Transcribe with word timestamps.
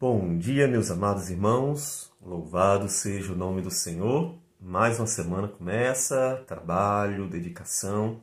Bom 0.00 0.38
dia, 0.38 0.66
meus 0.66 0.90
amados 0.90 1.28
irmãos. 1.28 2.10
Louvado 2.22 2.88
seja 2.88 3.34
o 3.34 3.36
nome 3.36 3.60
do 3.60 3.70
Senhor. 3.70 4.34
Mais 4.58 4.98
uma 4.98 5.06
semana 5.06 5.46
começa, 5.46 6.42
trabalho, 6.46 7.28
dedicação. 7.28 8.22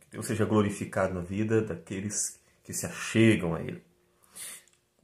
Que 0.00 0.08
Deus 0.10 0.26
seja 0.26 0.44
glorificado 0.44 1.14
na 1.14 1.20
vida 1.20 1.62
daqueles 1.62 2.40
que 2.64 2.72
se 2.72 2.84
achegam 2.84 3.54
a 3.54 3.62
Ele. 3.62 3.80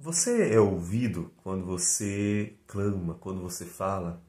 Você 0.00 0.52
é 0.52 0.58
ouvido 0.58 1.30
quando 1.44 1.64
você 1.64 2.54
clama, 2.66 3.14
quando 3.14 3.40
você 3.40 3.64
fala, 3.64 4.20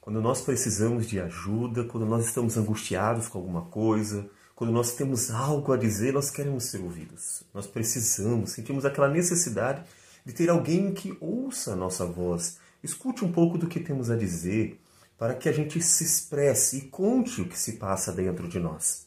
quando 0.00 0.22
nós 0.22 0.40
precisamos 0.40 1.06
de 1.06 1.20
ajuda, 1.20 1.84
quando 1.84 2.06
nós 2.06 2.24
estamos 2.24 2.56
angustiados 2.56 3.28
com 3.28 3.36
alguma 3.36 3.66
coisa, 3.66 4.26
quando 4.54 4.72
nós 4.72 4.94
temos 4.94 5.30
algo 5.30 5.70
a 5.70 5.76
dizer, 5.76 6.14
nós 6.14 6.30
queremos 6.30 6.64
ser 6.64 6.80
ouvidos. 6.80 7.42
Nós 7.52 7.66
precisamos, 7.66 8.52
sentimos 8.52 8.86
aquela 8.86 9.10
necessidade 9.10 9.84
de 10.24 10.32
ter 10.32 10.48
alguém 10.48 10.92
que 10.92 11.16
ouça 11.20 11.72
a 11.72 11.76
nossa 11.76 12.06
voz, 12.06 12.58
escute 12.82 13.24
um 13.24 13.32
pouco 13.32 13.58
do 13.58 13.66
que 13.66 13.80
temos 13.80 14.10
a 14.10 14.16
dizer, 14.16 14.80
para 15.18 15.34
que 15.34 15.48
a 15.48 15.52
gente 15.52 15.80
se 15.82 16.04
expresse 16.04 16.78
e 16.78 16.80
conte 16.82 17.40
o 17.40 17.48
que 17.48 17.58
se 17.58 17.72
passa 17.72 18.12
dentro 18.12 18.48
de 18.48 18.58
nós. 18.58 19.06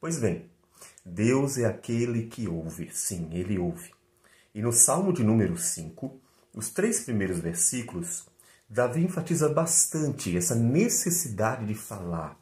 Pois 0.00 0.18
bem, 0.18 0.50
Deus 1.04 1.58
é 1.58 1.64
aquele 1.64 2.26
que 2.26 2.46
ouve, 2.46 2.90
sim, 2.92 3.28
ele 3.32 3.58
ouve. 3.58 3.90
E 4.54 4.60
no 4.60 4.72
Salmo 4.72 5.12
de 5.12 5.24
número 5.24 5.56
5, 5.56 6.20
os 6.54 6.70
três 6.70 7.00
primeiros 7.00 7.38
versículos, 7.38 8.26
Davi 8.68 9.02
enfatiza 9.02 9.48
bastante 9.48 10.36
essa 10.36 10.54
necessidade 10.54 11.66
de 11.66 11.74
falar. 11.74 12.38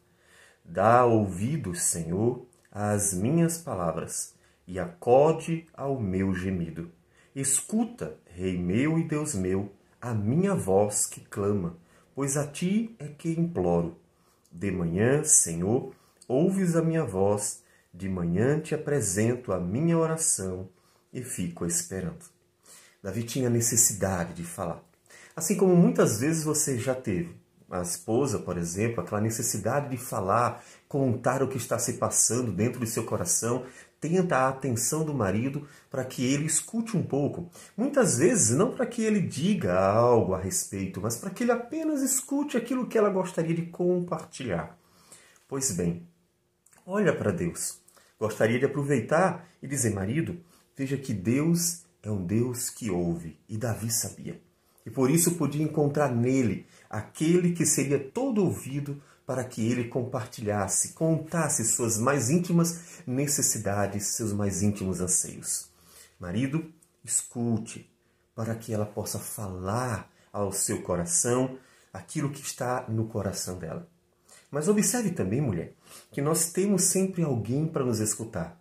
Dá 0.64 1.04
ouvidos, 1.04 1.82
Senhor, 1.82 2.46
às 2.70 3.14
minhas 3.14 3.58
palavras, 3.58 4.34
e 4.66 4.78
acode 4.78 5.66
ao 5.72 5.98
meu 5.98 6.34
gemido. 6.34 6.92
Escuta, 7.34 8.16
Rei 8.26 8.58
meu 8.58 8.98
e 8.98 9.04
Deus 9.04 9.34
meu, 9.34 9.70
a 10.00 10.14
minha 10.14 10.54
voz 10.54 11.06
que 11.06 11.20
clama, 11.20 11.76
pois 12.14 12.36
a 12.36 12.46
ti 12.46 12.94
é 12.98 13.06
que 13.06 13.30
imploro. 13.30 13.96
De 14.50 14.70
manhã, 14.70 15.22
Senhor, 15.24 15.94
ouves 16.26 16.74
a 16.74 16.82
minha 16.82 17.04
voz, 17.04 17.62
de 17.92 18.08
manhã 18.08 18.60
te 18.60 18.74
apresento 18.74 19.52
a 19.52 19.60
minha 19.60 19.98
oração 19.98 20.68
e 21.12 21.22
fico 21.22 21.66
esperando. 21.66 22.24
Davi 23.02 23.22
tinha 23.22 23.50
necessidade 23.50 24.34
de 24.34 24.44
falar. 24.44 24.82
Assim 25.36 25.56
como 25.56 25.76
muitas 25.76 26.20
vezes 26.20 26.42
você 26.42 26.78
já 26.78 26.94
teve. 26.94 27.36
A 27.70 27.82
esposa, 27.82 28.38
por 28.38 28.56
exemplo, 28.56 29.02
aquela 29.02 29.20
necessidade 29.20 29.90
de 29.90 29.98
falar, 29.98 30.64
contar 30.88 31.42
o 31.42 31.48
que 31.48 31.58
está 31.58 31.78
se 31.78 31.94
passando 31.94 32.50
dentro 32.50 32.80
de 32.80 32.86
seu 32.86 33.04
coração, 33.04 33.66
tenta 34.00 34.38
a 34.38 34.48
atenção 34.48 35.04
do 35.04 35.12
marido 35.12 35.68
para 35.90 36.04
que 36.04 36.24
ele 36.24 36.46
escute 36.46 36.96
um 36.96 37.02
pouco. 37.02 37.50
Muitas 37.76 38.18
vezes 38.18 38.56
não 38.56 38.72
para 38.72 38.86
que 38.86 39.02
ele 39.02 39.20
diga 39.20 39.78
algo 39.78 40.34
a 40.34 40.40
respeito, 40.40 41.00
mas 41.00 41.16
para 41.16 41.30
que 41.30 41.44
ele 41.44 41.52
apenas 41.52 42.00
escute 42.00 42.56
aquilo 42.56 42.86
que 42.86 42.96
ela 42.96 43.10
gostaria 43.10 43.54
de 43.54 43.66
compartilhar. 43.66 44.78
Pois 45.46 45.70
bem, 45.72 46.06
olha 46.86 47.14
para 47.14 47.32
Deus. 47.32 47.80
Gostaria 48.18 48.58
de 48.58 48.64
aproveitar 48.64 49.46
e 49.62 49.68
dizer, 49.68 49.94
marido, 49.94 50.40
veja 50.74 50.96
que 50.96 51.12
Deus 51.12 51.82
é 52.02 52.10
um 52.10 52.24
Deus 52.24 52.70
que 52.70 52.90
ouve, 52.90 53.38
e 53.48 53.58
Davi 53.58 53.90
sabia. 53.90 54.47
E 54.88 54.90
por 54.90 55.10
isso 55.10 55.32
podia 55.32 55.62
encontrar 55.62 56.10
nele 56.10 56.66
aquele 56.88 57.52
que 57.52 57.66
seria 57.66 57.98
todo 57.98 58.42
ouvido 58.42 59.02
para 59.26 59.44
que 59.44 59.70
ele 59.70 59.88
compartilhasse, 59.88 60.94
contasse 60.94 61.62
suas 61.62 61.98
mais 61.98 62.30
íntimas 62.30 63.02
necessidades, 63.06 64.06
seus 64.06 64.32
mais 64.32 64.62
íntimos 64.62 65.02
anseios. 65.02 65.68
Marido, 66.18 66.72
escute, 67.04 67.92
para 68.34 68.54
que 68.54 68.72
ela 68.72 68.86
possa 68.86 69.18
falar 69.18 70.10
ao 70.32 70.52
seu 70.52 70.80
coração 70.80 71.58
aquilo 71.92 72.30
que 72.30 72.40
está 72.40 72.86
no 72.88 73.08
coração 73.08 73.58
dela. 73.58 73.86
Mas 74.50 74.68
observe 74.68 75.10
também, 75.10 75.42
mulher, 75.42 75.74
que 76.10 76.22
nós 76.22 76.50
temos 76.50 76.84
sempre 76.84 77.22
alguém 77.22 77.66
para 77.66 77.84
nos 77.84 78.00
escutar. 78.00 78.58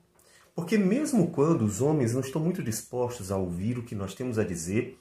Porque 0.53 0.78
mesmo 0.78 1.31
quando 1.31 1.62
os 1.62 1.80
homens 1.80 2.13
não 2.13 2.19
estão 2.19 2.41
muito 2.41 2.62
dispostos 2.62 3.31
a 3.31 3.38
ouvir 3.38 3.78
o 3.78 3.84
que 3.84 3.96
nós 3.96 4.13
temos 4.13 4.38
a 4.38 4.44
dizer, 4.44 5.00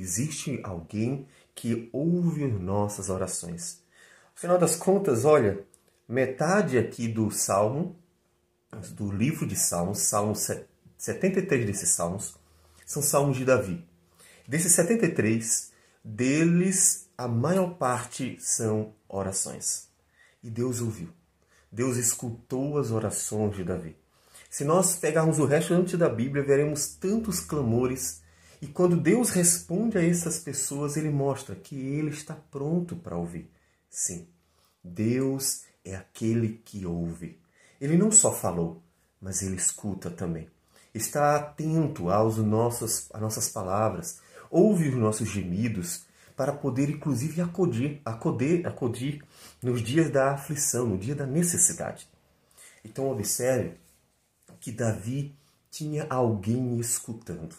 existe 0.00 0.60
alguém 0.62 1.26
que 1.54 1.88
ouve 1.92 2.46
nossas 2.46 3.08
orações. 3.08 3.82
Afinal 4.36 4.58
das 4.58 4.76
contas, 4.76 5.24
olha, 5.24 5.64
metade 6.08 6.78
aqui 6.78 7.08
do 7.08 7.30
Salmo, 7.30 7.96
do 8.92 9.10
livro 9.10 9.46
de 9.46 9.56
Salmos, 9.56 10.00
Salmos 10.00 10.50
73 10.98 11.66
desses 11.66 11.90
Salmos, 11.90 12.36
são 12.84 13.02
Salmos 13.02 13.36
de 13.36 13.44
Davi. 13.44 13.84
Desses 14.46 14.72
73, 14.72 15.72
deles 16.04 17.08
a 17.18 17.26
maior 17.26 17.74
parte 17.74 18.36
são 18.40 18.92
orações. 19.08 19.88
E 20.42 20.50
Deus 20.50 20.80
ouviu. 20.80 21.08
Deus 21.72 21.96
escutou 21.96 22.78
as 22.78 22.90
orações 22.90 23.56
de 23.56 23.64
Davi. 23.64 23.96
Se 24.48 24.64
nós 24.64 24.96
pegarmos 24.96 25.38
o 25.38 25.46
resto 25.46 25.74
antes 25.74 25.98
da 25.98 26.08
Bíblia, 26.08 26.44
veremos 26.44 26.88
tantos 26.88 27.40
clamores. 27.40 28.22
E 28.60 28.66
quando 28.66 28.96
Deus 28.96 29.30
responde 29.30 29.98
a 29.98 30.04
essas 30.04 30.38
pessoas, 30.38 30.96
ele 30.96 31.10
mostra 31.10 31.54
que 31.54 31.74
ele 31.76 32.10
está 32.10 32.34
pronto 32.34 32.96
para 32.96 33.16
ouvir. 33.16 33.50
Sim, 33.90 34.26
Deus 34.82 35.62
é 35.84 35.94
aquele 35.94 36.60
que 36.64 36.86
ouve. 36.86 37.38
Ele 37.80 37.96
não 37.96 38.10
só 38.10 38.32
falou, 38.32 38.82
mas 39.20 39.42
ele 39.42 39.56
escuta 39.56 40.10
também. 40.10 40.48
Está 40.94 41.36
atento 41.36 42.10
aos 42.10 42.38
nossos, 42.38 43.08
às 43.12 43.20
nossas 43.20 43.48
palavras, 43.48 44.20
ouve 44.50 44.88
os 44.88 44.94
nossos 44.96 45.28
gemidos, 45.28 46.06
para 46.36 46.52
poder 46.52 46.90
inclusive 46.90 47.40
acudir, 47.40 48.00
acudir, 48.04 48.66
acudir 48.66 49.24
nos 49.62 49.82
dias 49.82 50.10
da 50.10 50.32
aflição, 50.32 50.86
no 50.86 50.98
dia 50.98 51.14
da 51.14 51.26
necessidade. 51.26 52.06
Então 52.84 53.10
observe 53.10 53.78
que 54.60 54.70
Davi 54.70 55.34
tinha 55.70 56.06
alguém 56.10 56.78
escutando, 56.78 57.56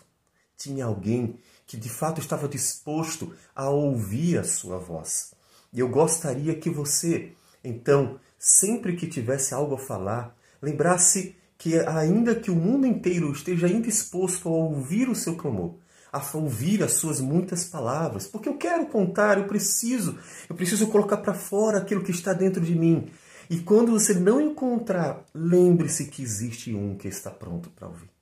tinha 0.57 0.85
alguém 0.85 1.37
que 1.65 1.77
de 1.77 1.89
fato 1.89 2.19
estava 2.19 2.47
disposto 2.47 3.33
a 3.55 3.69
ouvir 3.69 4.39
a 4.39 4.43
sua 4.43 4.77
voz. 4.77 5.33
E 5.71 5.79
eu 5.79 5.89
gostaria 5.89 6.55
que 6.55 6.69
você, 6.69 7.33
então, 7.63 8.19
sempre 8.39 8.95
que 8.95 9.05
tivesse 9.05 9.53
algo 9.53 9.75
a 9.75 9.79
falar, 9.79 10.35
lembrasse 10.61 11.35
que, 11.57 11.77
ainda 11.79 12.35
que 12.35 12.49
o 12.49 12.55
mundo 12.55 12.87
inteiro 12.87 13.31
esteja 13.31 13.67
indisposto 13.67 14.47
a 14.47 14.51
ouvir 14.51 15.09
o 15.09 15.15
seu 15.15 15.35
clamor, 15.35 15.75
a 16.11 16.23
ouvir 16.37 16.81
as 16.83 16.93
suas 16.93 17.19
muitas 17.19 17.65
palavras, 17.65 18.27
porque 18.27 18.47
eu 18.47 18.57
quero 18.57 18.87
contar, 18.87 19.37
eu 19.37 19.45
preciso, 19.45 20.17
eu 20.49 20.55
preciso 20.55 20.87
colocar 20.87 21.17
para 21.17 21.33
fora 21.33 21.79
aquilo 21.79 22.03
que 22.03 22.11
está 22.11 22.33
dentro 22.33 22.61
de 22.61 22.75
mim. 22.75 23.11
E 23.49 23.59
quando 23.59 23.91
você 23.91 24.13
não 24.13 24.41
encontrar, 24.41 25.25
lembre-se 25.33 26.05
que 26.05 26.21
existe 26.21 26.73
um 26.73 26.95
que 26.95 27.07
está 27.07 27.29
pronto 27.29 27.69
para 27.69 27.87
ouvir. 27.87 28.16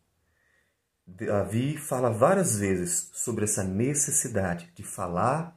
Davi 1.07 1.77
fala 1.77 2.09
várias 2.09 2.57
vezes 2.57 3.09
sobre 3.13 3.43
essa 3.43 3.63
necessidade 3.63 4.71
de 4.75 4.83
falar 4.83 5.55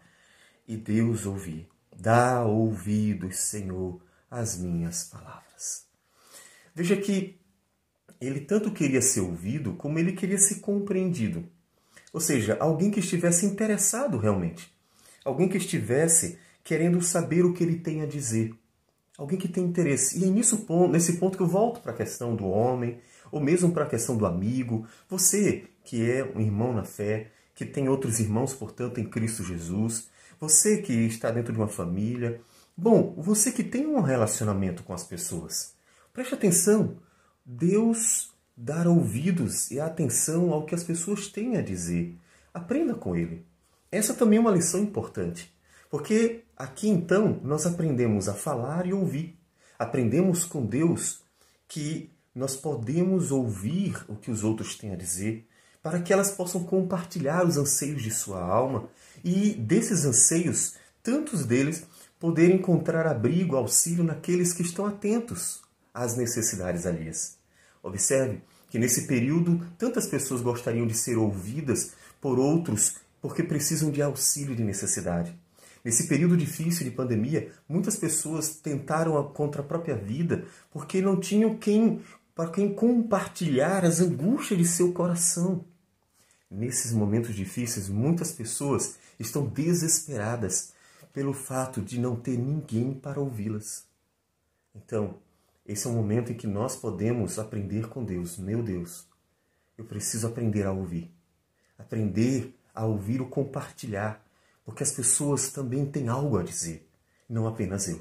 e 0.67 0.77
Deus 0.77 1.25
ouvir. 1.25 1.67
Dá 1.97 2.45
ouvidos, 2.45 3.39
Senhor, 3.39 4.01
às 4.31 4.59
minhas 4.59 5.05
palavras. 5.05 5.87
Veja 6.75 6.97
que 6.97 7.41
ele 8.21 8.41
tanto 8.41 8.71
queria 8.71 9.01
ser 9.01 9.21
ouvido 9.21 9.73
como 9.75 9.99
ele 9.99 10.13
queria 10.13 10.39
ser 10.39 10.57
compreendido. 10.57 11.49
Ou 12.13 12.21
seja, 12.21 12.57
alguém 12.61 12.91
que 12.91 13.01
estivesse 13.01 13.47
interessado 13.47 14.19
realmente. 14.19 14.73
Alguém 15.25 15.49
que 15.49 15.57
estivesse 15.57 16.39
querendo 16.63 17.01
saber 17.03 17.45
o 17.45 17.53
que 17.53 17.65
ele 17.65 17.79
tem 17.79 18.03
a 18.03 18.07
dizer. 18.07 18.55
Alguém 19.17 19.39
que 19.39 19.49
tem 19.49 19.65
interesse. 19.65 20.19
E 20.19 20.25
é 20.25 20.31
nesse 20.31 21.15
ponto 21.15 21.37
que 21.37 21.43
eu 21.43 21.49
volto 21.49 21.81
para 21.81 21.93
a 21.93 21.97
questão 21.97 22.37
do 22.37 22.47
homem, 22.47 23.01
ou 23.31 23.41
mesmo 23.41 23.73
para 23.73 23.85
a 23.85 23.89
questão 23.89 24.17
do 24.17 24.27
amigo. 24.27 24.87
Você 25.09 25.65
que 25.85 26.11
é 26.11 26.23
um 26.35 26.41
irmão 26.41 26.73
na 26.73 26.85
fé, 26.85 27.31
que 27.55 27.65
tem 27.65 27.89
outros 27.89 28.21
irmãos, 28.21 28.53
portanto, 28.53 29.01
em 29.01 29.05
Cristo 29.09 29.43
Jesus, 29.43 30.09
você 30.39 30.83
que 30.83 30.93
está 30.93 31.31
dentro 31.31 31.53
de 31.53 31.59
uma 31.59 31.67
família, 31.67 32.41
bom, 32.77 33.15
você 33.17 33.51
que 33.51 33.65
tem 33.65 33.87
um 33.87 34.01
relacionamento 34.01 34.83
com 34.83 34.93
as 34.93 35.03
pessoas, 35.03 35.75
preste 36.13 36.35
atenção. 36.35 36.97
Deus 37.45 38.31
dá 38.57 38.89
ouvidos 38.89 39.71
e 39.71 39.81
atenção 39.81 40.53
ao 40.53 40.67
que 40.67 40.75
as 40.75 40.85
pessoas 40.85 41.29
têm 41.29 41.57
a 41.57 41.63
dizer. 41.63 42.17
Aprenda 42.53 42.95
com 42.95 43.17
ele. 43.17 43.45
Essa 43.91 44.13
também 44.13 44.37
é 44.37 44.41
uma 44.41 44.51
lição 44.51 44.81
importante, 44.81 45.53
porque 45.91 46.45
aqui 46.57 46.89
então 46.89 47.41
nós 47.43 47.65
aprendemos 47.67 48.29
a 48.29 48.35
falar 48.35 48.87
e 48.87 48.93
ouvir. 48.93 49.39
Aprendemos 49.79 50.45
com 50.45 50.67
Deus 50.67 51.23
que 51.67 52.11
nós 52.39 52.57
podemos 52.57 53.33
ouvir 53.33 54.05
o 54.09 54.15
que 54.15 54.31
os 54.31 54.45
outros 54.45 54.77
têm 54.77 54.93
a 54.93 54.97
dizer, 54.97 55.45
para 55.83 56.01
que 56.01 56.13
elas 56.13 56.31
possam 56.31 56.63
compartilhar 56.63 57.45
os 57.45 57.57
anseios 57.57 58.01
de 58.01 58.13
sua 58.13 58.41
alma 58.41 58.89
e 59.25 59.55
desses 59.55 60.05
anseios, 60.05 60.75
tantos 61.03 61.45
deles 61.45 61.85
poderem 62.19 62.57
encontrar 62.57 63.09
abrigo, 63.09 63.57
auxílio 63.57 64.05
naqueles 64.05 64.53
que 64.53 64.63
estão 64.63 64.87
atentos 64.87 65.61
às 65.93 66.17
necessidades 66.17 66.87
alheias. 66.87 67.37
Observe 67.83 68.41
que 68.71 68.79
nesse 68.79 69.09
período 69.09 69.67
tantas 69.77 70.07
pessoas 70.07 70.41
gostariam 70.41 70.87
de 70.87 70.95
ser 70.95 71.19
ouvidas 71.19 71.95
por 72.21 72.39
outros 72.39 72.99
porque 73.21 73.43
precisam 73.43 73.91
de 73.91 74.01
auxílio 74.01 74.55
de 74.55 74.63
necessidade. 74.63 75.37
Nesse 75.85 76.07
período 76.07 76.37
difícil 76.37 76.85
de 76.85 76.91
pandemia, 76.91 77.51
muitas 77.69 77.97
pessoas 77.97 78.57
tentaram 78.57 79.23
contra 79.33 79.63
a 79.63 79.65
própria 79.65 79.97
vida 79.97 80.45
porque 80.71 81.01
não 81.01 81.19
tinham 81.19 81.57
quem 81.57 82.03
para 82.39 82.51
quem 82.51 82.73
compartilhar 82.73 83.85
as 83.85 83.99
angústias 83.99 84.61
de 84.61 84.65
seu 84.65 84.93
coração. 84.93 85.65
Nesses 86.49 86.93
momentos 86.93 87.35
difíceis, 87.35 87.89
muitas 87.89 88.31
pessoas 88.31 88.97
estão 89.19 89.45
desesperadas 89.45 90.73
pelo 91.13 91.33
fato 91.33 91.83
de 91.83 91.99
não 91.99 92.15
ter 92.15 92.39
ninguém 92.39 92.95
para 92.95 93.19
ouvi-las. 93.19 93.85
Então, 94.73 95.19
esse 95.67 95.89
é 95.89 95.91
o 95.91 95.93
momento 95.93 96.31
em 96.31 96.37
que 96.37 96.47
nós 96.47 96.77
podemos 96.77 97.41
aprender 97.41 97.89
com 97.89 98.05
Deus. 98.05 98.39
Meu 98.39 98.63
Deus, 98.63 99.05
eu 99.77 99.85
preciso 99.85 100.29
aprender 100.29 100.65
a 100.65 100.71
ouvir. 100.71 101.13
Aprender 101.77 102.55
a 102.73 102.87
ouvir 102.87 103.21
o 103.21 103.27
compartilhar, 103.27 104.25
porque 104.65 104.85
as 104.85 104.93
pessoas 104.93 105.51
também 105.51 105.85
têm 105.85 106.07
algo 106.07 106.39
a 106.39 106.45
dizer, 106.45 106.89
não 107.29 107.49
apenas 107.49 107.89
eu. 107.89 108.01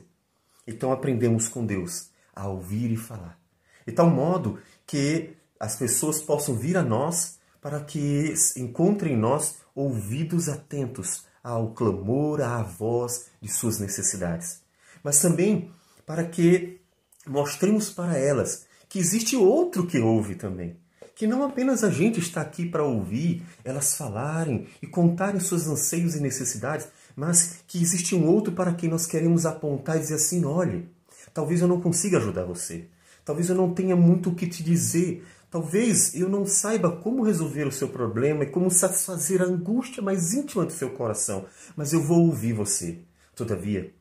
Então 0.67 0.91
aprendemos 0.91 1.47
com 1.47 1.65
Deus 1.65 2.11
a 2.35 2.47
ouvir 2.47 2.91
e 2.91 2.95
falar. 2.95 3.46
De 3.87 3.93
tal 3.93 4.09
modo 4.09 4.59
que 4.85 5.33
as 5.57 5.77
pessoas 5.77 6.21
possam 6.21 6.55
vir 6.55 6.75
a 6.75 6.83
nós 6.83 7.39
para 7.61 7.79
que 7.79 8.33
encontrem 8.57 9.13
em 9.13 9.17
nós 9.17 9.55
ouvidos 9.73 10.49
atentos 10.49 11.25
ao 11.41 11.71
clamor, 11.71 12.41
à 12.41 12.61
voz 12.61 13.27
de 13.41 13.49
suas 13.49 13.79
necessidades. 13.79 14.61
Mas 15.01 15.21
também 15.21 15.71
para 16.05 16.25
que 16.25 16.81
mostremos 17.25 17.89
para 17.89 18.17
elas 18.17 18.65
que 18.89 18.99
existe 18.99 19.35
outro 19.35 19.87
que 19.87 19.99
ouve 19.99 20.35
também. 20.35 20.77
Que 21.15 21.25
não 21.25 21.43
apenas 21.43 21.83
a 21.83 21.89
gente 21.89 22.19
está 22.19 22.41
aqui 22.41 22.65
para 22.65 22.83
ouvir 22.83 23.43
elas 23.63 23.95
falarem 23.95 24.67
e 24.81 24.87
contarem 24.87 25.39
seus 25.39 25.65
anseios 25.65 26.15
e 26.15 26.19
necessidades, 26.19 26.87
mas 27.15 27.59
que 27.67 27.81
existe 27.81 28.13
um 28.13 28.27
outro 28.27 28.53
para 28.53 28.73
quem 28.73 28.89
nós 28.89 29.05
queremos 29.05 29.45
apontar 29.45 29.97
e 29.97 30.01
dizer 30.01 30.15
assim: 30.15 30.45
olhe, 30.45 30.87
talvez 31.33 31.61
eu 31.61 31.67
não 31.67 31.81
consiga 31.81 32.17
ajudar 32.17 32.45
você, 32.45 32.87
talvez 33.27 33.49
eu 33.49 33.55
não 33.55 33.73
tenha 33.73 33.93
muito 33.93 34.29
o 34.29 34.35
que 34.35 34.47
te 34.47 34.63
dizer, 34.63 35.21
talvez 35.51 36.15
eu 36.15 36.29
não 36.29 36.45
saiba 36.45 36.89
como 36.89 37.25
resolver 37.25 37.67
o 37.67 37.71
seu 37.73 37.89
problema 37.89 38.45
e 38.45 38.49
como 38.49 38.71
satisfazer 38.71 39.41
a 39.41 39.45
angústia 39.45 40.01
mais 40.01 40.33
íntima 40.33 40.65
do 40.65 40.71
seu 40.71 40.91
coração, 40.91 41.45
mas 41.75 41.91
eu 41.91 42.01
vou 42.01 42.25
ouvir 42.25 42.53
você. 42.53 42.99
Todavia, 43.35 43.93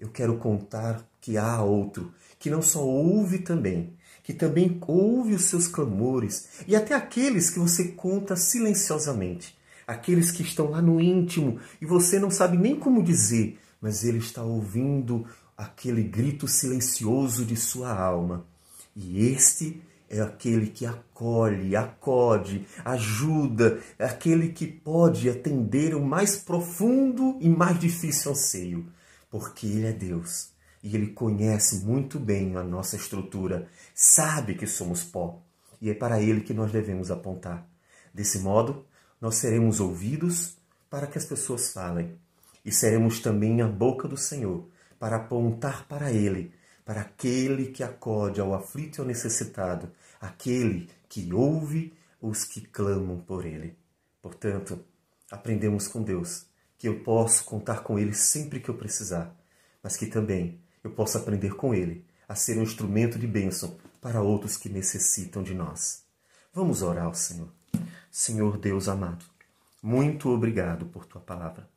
eu 0.00 0.08
quero 0.08 0.36
contar 0.36 1.08
que 1.20 1.36
há 1.38 1.62
outro 1.62 2.12
que 2.40 2.50
não 2.50 2.60
só 2.60 2.84
ouve 2.84 3.38
também, 3.38 3.94
que 4.24 4.32
também 4.32 4.78
ouve 4.80 5.34
os 5.34 5.44
seus 5.44 5.68
clamores 5.68 6.48
e 6.66 6.74
até 6.74 6.92
aqueles 6.92 7.50
que 7.50 7.60
você 7.60 7.92
conta 7.92 8.34
silenciosamente, 8.34 9.56
aqueles 9.86 10.32
que 10.32 10.42
estão 10.42 10.70
lá 10.70 10.82
no 10.82 11.00
íntimo 11.00 11.60
e 11.80 11.86
você 11.86 12.18
não 12.18 12.32
sabe 12.32 12.56
nem 12.56 12.74
como 12.74 13.00
dizer, 13.00 13.60
mas 13.80 14.02
ele 14.02 14.18
está 14.18 14.42
ouvindo 14.42 15.24
aquele 15.56 16.02
grito 16.02 16.48
silencioso 16.48 17.44
de 17.44 17.54
sua 17.54 17.96
alma. 17.96 18.50
E 18.94 19.26
este 19.26 19.82
é 20.12 20.20
aquele 20.20 20.66
que 20.66 20.84
acolhe, 20.84 21.74
acode, 21.74 22.66
ajuda, 22.84 23.80
é 23.98 24.04
aquele 24.04 24.50
que 24.50 24.66
pode 24.66 25.30
atender 25.30 25.94
o 25.94 26.04
mais 26.04 26.36
profundo 26.36 27.38
e 27.40 27.48
mais 27.48 27.78
difícil 27.78 28.32
anseio, 28.32 28.92
porque 29.30 29.66
ele 29.66 29.86
é 29.86 29.92
Deus. 29.92 30.50
E 30.82 30.94
ele 30.94 31.08
conhece 31.08 31.84
muito 31.84 32.20
bem 32.20 32.56
a 32.56 32.62
nossa 32.62 32.96
estrutura, 32.96 33.68
sabe 33.94 34.54
que 34.54 34.66
somos 34.66 35.02
pó, 35.02 35.42
e 35.80 35.88
é 35.88 35.94
para 35.94 36.20
ele 36.20 36.42
que 36.42 36.52
nós 36.52 36.70
devemos 36.70 37.10
apontar. 37.10 37.66
Desse 38.12 38.38
modo, 38.38 38.84
nós 39.18 39.36
seremos 39.36 39.80
ouvidos 39.80 40.58
para 40.90 41.06
que 41.06 41.16
as 41.16 41.24
pessoas 41.24 41.72
falem, 41.72 42.18
e 42.62 42.70
seremos 42.70 43.20
também 43.20 43.62
a 43.62 43.66
boca 43.66 44.06
do 44.06 44.16
Senhor 44.18 44.68
para 44.98 45.16
apontar 45.16 45.86
para 45.88 46.12
ele, 46.12 46.52
para 46.84 47.02
aquele 47.02 47.66
que 47.66 47.82
acode 47.82 48.40
ao 48.40 48.54
aflito 48.54 48.98
e 48.98 49.00
ao 49.00 49.06
necessitado, 49.06 49.90
aquele 50.20 50.88
que 51.08 51.32
ouve 51.32 51.92
os 52.20 52.44
que 52.44 52.60
clamam 52.60 53.18
por 53.18 53.44
ele. 53.44 53.76
Portanto, 54.20 54.78
aprendemos 55.30 55.88
com 55.88 56.02
Deus 56.02 56.46
que 56.78 56.88
eu 56.88 57.00
posso 57.00 57.44
contar 57.44 57.82
com 57.82 57.98
ele 57.98 58.14
sempre 58.14 58.60
que 58.60 58.68
eu 58.68 58.74
precisar, 58.74 59.34
mas 59.82 59.96
que 59.96 60.06
também 60.06 60.60
eu 60.82 60.90
possa 60.90 61.18
aprender 61.18 61.54
com 61.54 61.74
ele 61.74 62.04
a 62.28 62.34
ser 62.34 62.58
um 62.58 62.62
instrumento 62.62 63.18
de 63.18 63.26
bênção 63.26 63.76
para 64.00 64.22
outros 64.22 64.56
que 64.56 64.68
necessitam 64.68 65.42
de 65.42 65.54
nós. 65.54 66.02
Vamos 66.52 66.82
orar 66.82 67.06
ao 67.06 67.14
Senhor. 67.14 67.48
Senhor 68.10 68.58
Deus 68.58 68.88
amado, 68.88 69.24
muito 69.82 70.28
obrigado 70.28 70.86
por 70.86 71.04
tua 71.04 71.20
palavra. 71.20 71.68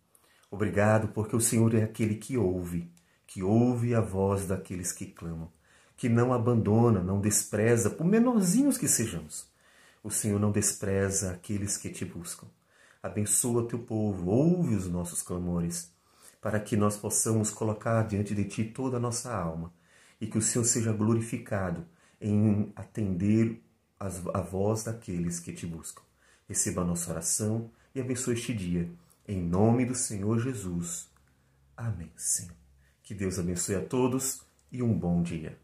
Obrigado 0.50 1.10
porque 1.10 1.36
o 1.36 1.42
Senhor 1.42 1.74
é 1.76 1.84
aquele 1.84 2.16
que 2.16 2.38
ouve, 2.38 2.92
que 3.36 3.44
ouve 3.44 3.94
a 3.94 4.00
voz 4.00 4.48
daqueles 4.48 4.94
que 4.94 5.08
clamam, 5.08 5.52
que 5.98 6.08
não 6.08 6.32
abandona, 6.32 7.04
não 7.04 7.20
despreza, 7.20 7.90
por 7.90 8.06
menorzinhos 8.06 8.78
que 8.78 8.88
sejamos. 8.88 9.46
O 10.02 10.10
Senhor 10.10 10.40
não 10.40 10.54
despreza 10.54 11.32
aqueles 11.32 11.76
que 11.76 11.90
te 11.90 12.06
buscam. 12.06 12.48
Abençoa 13.04 13.68
teu 13.68 13.80
povo, 13.80 14.30
ouve 14.30 14.74
os 14.74 14.90
nossos 14.90 15.22
clamores 15.22 15.92
para 16.40 16.62
que 16.62 16.78
nós 16.78 16.96
possamos 16.96 17.52
colocar 17.52 18.08
diante 18.08 18.34
de 18.34 18.46
Ti 18.46 18.64
toda 18.64 18.96
a 18.96 19.02
nossa 19.02 19.36
alma 19.36 19.74
e 20.22 20.28
que 20.28 20.38
o 20.38 20.42
Senhor 20.42 20.64
seja 20.64 20.94
glorificado 20.94 21.86
em 22.22 22.72
atender 22.74 23.62
a 24.00 24.40
voz 24.40 24.86
daqueles 24.86 25.42
que 25.42 25.52
te 25.52 25.68
buscam. 25.68 26.04
Receba 26.48 26.84
a 26.84 26.86
nossa 26.86 27.12
oração 27.12 27.70
e 27.94 28.00
abençoe 28.00 28.36
este 28.36 28.54
dia. 28.54 28.90
Em 29.28 29.42
nome 29.42 29.86
do 29.86 29.94
Senhor 29.94 30.40
Jesus. 30.40 31.10
Amém, 31.76 32.14
Senhor. 32.16 32.65
Que 33.06 33.14
Deus 33.14 33.38
abençoe 33.38 33.76
a 33.76 33.86
todos 33.86 34.42
e 34.72 34.82
um 34.82 34.92
bom 34.92 35.22
dia. 35.22 35.60